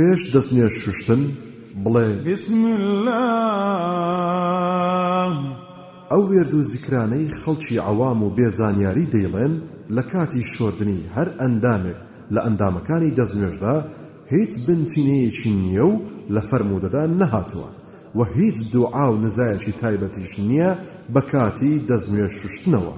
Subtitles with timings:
[0.00, 1.22] پێش دەستنێ شوشتن
[1.84, 5.32] بڵێ بسم الله
[6.12, 9.54] ئەو وێرد و زیکرانەی خەڵکی عەوام و بێزانیاری دەیڵێن
[9.96, 11.98] لە کاتی شۆردنی هەر ئەندامێک
[12.34, 13.76] لە ئەندامەکانی دەستنوێژدا
[14.34, 15.94] هیچ بنچینەیەکی نییە و
[16.34, 17.68] لە فەرمودەدا نەهاتوە
[18.16, 20.70] و هیچ دوعا و نزایەکی تایبەتیش نییە
[21.14, 22.94] بە کاتی دەستنوێ شوشتنەوە